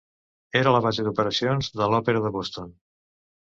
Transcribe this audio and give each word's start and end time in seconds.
Era 0.61 0.71
la 0.75 0.79
base 0.85 1.05
d'operacions 1.07 1.69
de 1.83 1.91
l'Òpera 1.93 2.25
de 2.25 2.33
Boston. 2.39 2.73